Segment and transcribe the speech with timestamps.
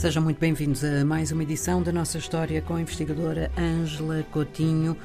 [0.00, 4.96] Sejam muito bem-vindos a mais uma edição da nossa história com a investigadora Ângela Coutinho.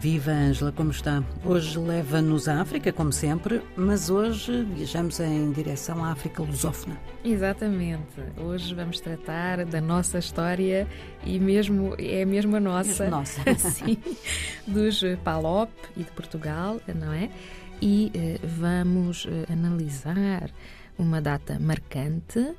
[0.00, 1.22] Viva Ângela, como está?
[1.44, 6.98] Hoje leva-nos à África, como sempre, mas hoje viajamos em direção à África lusófona.
[7.24, 8.20] Exatamente.
[8.36, 10.88] Hoje vamos tratar da nossa história
[11.24, 13.54] e mesmo é mesmo a nossa, Mesmo nossa.
[13.70, 13.96] sim,
[14.66, 17.30] dos Palop e de Portugal, não é?
[17.80, 20.50] E eh, vamos eh, analisar
[20.98, 22.56] uma data marcante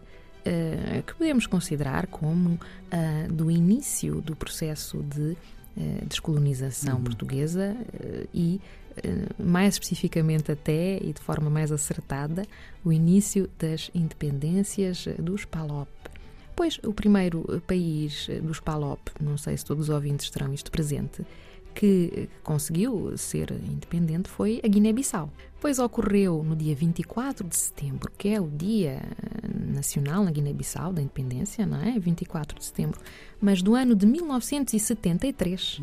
[1.05, 2.59] que podemos considerar como
[2.91, 5.37] a do início do processo de
[5.77, 8.61] eh, descolonização portuguesa eh, e,
[8.97, 12.45] eh, mais especificamente até e de forma mais acertada,
[12.83, 15.89] o início das independências eh, dos PALOP.
[16.55, 20.53] Pois o primeiro eh, país eh, dos PALOP, não sei se todos os ouvintes terão
[20.53, 21.25] isto presente,
[21.73, 25.31] que eh, conseguiu ser independente foi a Guiné-Bissau.
[25.59, 29.42] Pois ocorreu no dia 24 de setembro, que é o Dia eh,
[29.73, 31.99] Nacional na Guiné-Bissau da Independência, não é?
[31.99, 32.99] 24 de setembro,
[33.41, 35.81] mas do ano de 1973.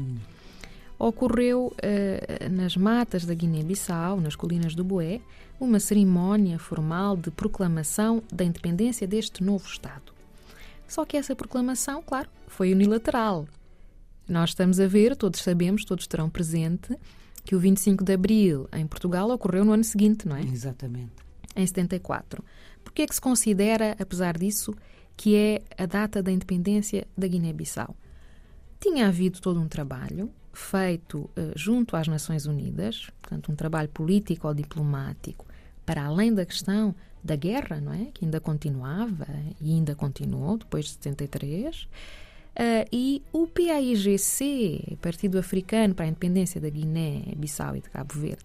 [0.99, 5.21] Ocorreu eh, nas matas da Guiné-Bissau, nas colinas do Boé,
[5.59, 10.13] uma cerimónia formal de proclamação da independência deste novo Estado.
[10.87, 13.47] Só que essa proclamação, claro, foi unilateral.
[14.29, 16.97] Nós estamos a ver, todos sabemos, todos terão presente,
[17.45, 20.43] que o 25 de Abril em Portugal ocorreu no ano seguinte, não é?
[20.43, 21.30] Exatamente.
[21.57, 22.45] Em 74.
[22.85, 24.75] Porquê é que se considera, apesar disso,
[25.17, 27.95] que é a data da independência da Guiné-Bissau?
[28.81, 34.49] Tinha havido todo um trabalho feito eh, junto às Nações Unidas, portanto, um trabalho político
[34.49, 35.47] ou diplomático,
[35.85, 38.07] para além da questão da guerra, não é?
[38.15, 39.27] Que ainda continuava
[39.61, 41.89] e ainda continuou depois de 73.
[42.57, 48.45] Eh, e o PAIGC, Partido Africano para a Independência da Guiné-Bissau e de Cabo Verde,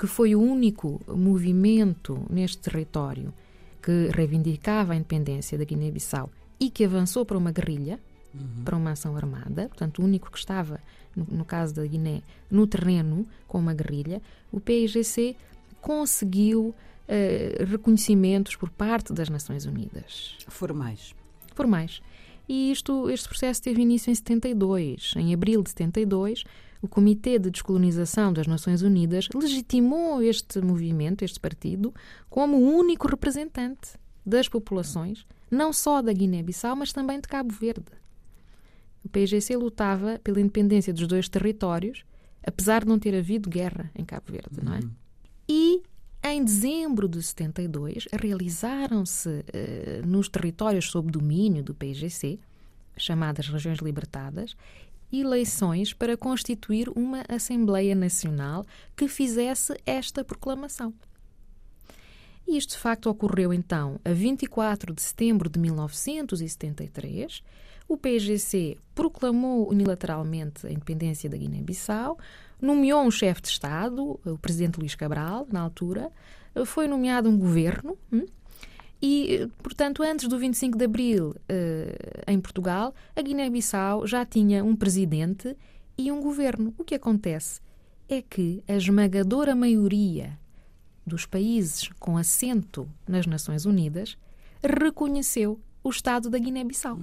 [0.00, 3.34] que foi o único movimento neste território
[3.82, 8.00] que reivindicava a independência da Guiné-Bissau e que avançou para uma guerrilha,
[8.64, 10.80] para uma ação armada, portanto, o único que estava,
[11.14, 15.36] no, no caso da Guiné, no terreno com uma guerrilha, o PIGC
[15.82, 16.74] conseguiu
[17.06, 21.14] eh, reconhecimentos por parte das Nações Unidas Formais.
[21.54, 22.00] formais.
[22.48, 25.12] E isto, este processo teve início em 72.
[25.16, 26.44] Em abril de 72,
[26.82, 31.94] o Comitê de Descolonização das Nações Unidas legitimou este movimento, este partido,
[32.28, 37.92] como o único representante das populações, não só da Guiné-Bissau, mas também de Cabo Verde.
[39.04, 42.04] O PIGC lutava pela independência dos dois territórios,
[42.46, 44.80] apesar de não ter havido guerra em Cabo Verde, não é?
[45.48, 45.82] E
[46.22, 52.38] em dezembro de 72 realizaram-se eh, nos territórios sob domínio do PIGC,
[52.96, 54.54] chamadas regiões libertadas,
[55.12, 58.64] eleições para constituir uma Assembleia Nacional
[58.96, 60.92] que fizesse esta proclamação.
[62.46, 67.42] E isto de facto ocorreu então a 24 de setembro de 1973.
[67.88, 72.18] O PGC proclamou unilateralmente a independência da Guiné-Bissau,
[72.60, 76.10] nomeou um chefe de Estado, o presidente Luís Cabral, na altura,
[76.66, 77.96] foi nomeado um governo.
[78.12, 78.26] hum,
[79.02, 84.76] E, portanto, antes do 25 de abril eh, em Portugal, a Guiné-Bissau já tinha um
[84.76, 85.56] presidente
[85.96, 86.74] e um governo.
[86.76, 87.60] O que acontece
[88.08, 90.38] é que a esmagadora maioria
[91.06, 94.18] dos países com assento nas Nações Unidas
[94.62, 96.98] reconheceu o Estado da Guiné-Bissau.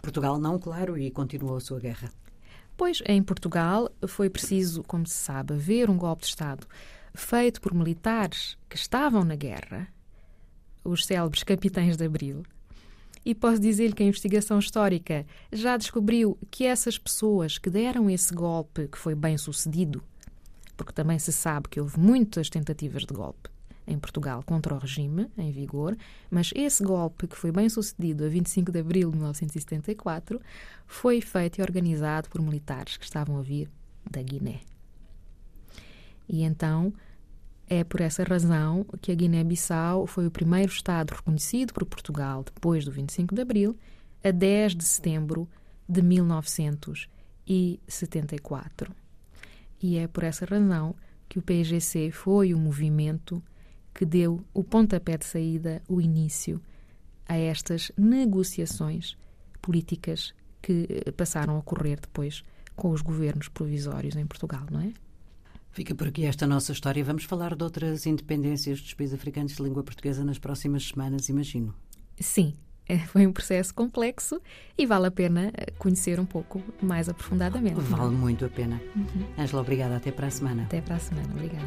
[0.00, 2.10] Portugal não, claro, e continuou a sua guerra.
[2.76, 6.66] Pois, em Portugal, foi preciso, como se sabe, haver um golpe de Estado
[7.14, 9.88] feito por militares que estavam na guerra,
[10.86, 12.42] os célebres capitães de Abril.
[13.24, 18.32] E posso dizer-lhe que a investigação histórica já descobriu que essas pessoas que deram esse
[18.32, 20.02] golpe, que foi bem sucedido,
[20.76, 23.50] porque também se sabe que houve muitas tentativas de golpe
[23.86, 25.96] em Portugal contra o regime em vigor,
[26.30, 30.40] mas esse golpe, que foi bem sucedido a 25 de abril de 1974,
[30.86, 33.70] foi feito e organizado por militares que estavam a vir
[34.10, 34.60] da Guiné.
[36.28, 36.92] E então
[37.68, 42.84] é por essa razão que a Guiné-Bissau foi o primeiro Estado reconhecido por Portugal depois
[42.84, 43.76] do 25 de abril,
[44.22, 45.48] a 10 de setembro
[45.88, 48.94] de 1974.
[49.82, 50.94] E é por essa razão
[51.28, 53.42] que o PGC foi o movimento
[53.92, 56.62] que deu o pontapé de saída, o início
[57.28, 59.16] a estas negociações
[59.60, 60.32] políticas
[60.62, 62.44] que eh, passaram a ocorrer depois
[62.76, 64.92] com os governos provisórios em Portugal, não é?
[65.76, 67.04] Fica por aqui esta nossa história.
[67.04, 71.74] Vamos falar de outras independências dos países africanos de língua portuguesa nas próximas semanas, imagino.
[72.18, 72.54] Sim,
[72.88, 74.40] eh, foi um processo complexo
[74.78, 77.78] e vale a pena eh, conhecer um pouco mais aprofundadamente.
[77.78, 78.80] Vale muito a pena.
[79.36, 79.98] Ângela, obrigada.
[79.98, 80.62] Até para a semana.
[80.62, 81.28] Até para a semana.
[81.34, 81.66] Obrigada.